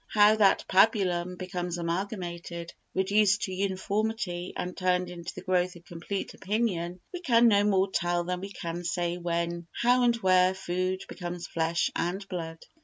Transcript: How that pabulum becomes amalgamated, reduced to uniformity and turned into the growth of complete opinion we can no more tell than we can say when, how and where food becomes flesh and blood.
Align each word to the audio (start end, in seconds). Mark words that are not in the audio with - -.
How 0.07 0.35
that 0.37 0.65
pabulum 0.67 1.37
becomes 1.37 1.77
amalgamated, 1.77 2.73
reduced 2.95 3.43
to 3.43 3.53
uniformity 3.53 4.51
and 4.57 4.75
turned 4.75 5.11
into 5.11 5.31
the 5.35 5.43
growth 5.43 5.75
of 5.75 5.85
complete 5.85 6.33
opinion 6.33 6.99
we 7.13 7.19
can 7.21 7.47
no 7.47 7.63
more 7.63 7.91
tell 7.91 8.23
than 8.23 8.39
we 8.41 8.49
can 8.51 8.83
say 8.83 9.19
when, 9.19 9.67
how 9.79 10.01
and 10.01 10.15
where 10.15 10.55
food 10.55 11.03
becomes 11.07 11.45
flesh 11.45 11.91
and 11.95 12.27
blood. 12.29 12.57